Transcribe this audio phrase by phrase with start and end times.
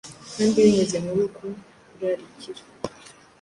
[0.35, 1.43] Kandi binyuze muri uku
[1.89, 2.61] kurarikira,